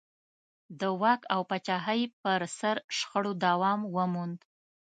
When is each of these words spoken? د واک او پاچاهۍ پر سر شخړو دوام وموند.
د 0.79 0.81
واک 1.01 1.21
او 1.33 1.41
پاچاهۍ 1.49 2.01
پر 2.21 2.41
سر 2.59 2.75
شخړو 2.97 3.31
دوام 3.45 3.79
وموند. 3.95 4.37